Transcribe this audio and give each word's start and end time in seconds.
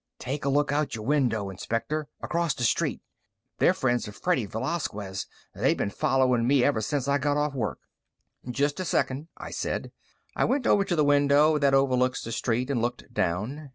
"Take 0.17 0.45
a 0.45 0.49
look 0.49 0.71
out 0.71 0.95
your 0.95 1.05
window, 1.05 1.51
Inspector. 1.51 2.07
Across 2.23 2.55
the 2.55 2.63
street. 2.63 3.01
They're 3.59 3.71
friends 3.75 4.07
of 4.07 4.15
Freddy 4.15 4.47
Velasquez. 4.47 5.27
They 5.53 5.75
been 5.75 5.91
following 5.91 6.47
me 6.47 6.63
ever 6.63 6.81
since 6.81 7.07
I 7.07 7.19
got 7.19 7.37
off 7.37 7.53
work." 7.53 7.77
"Just 8.49 8.79
a 8.79 8.85
second," 8.85 9.27
I 9.37 9.51
said. 9.51 9.91
I 10.35 10.45
went 10.45 10.65
over 10.65 10.83
to 10.85 10.95
the 10.95 11.05
window 11.05 11.59
that 11.59 11.75
overlooks 11.75 12.23
the 12.23 12.31
street 12.31 12.71
and 12.71 12.81
looked 12.81 13.13
down. 13.13 13.69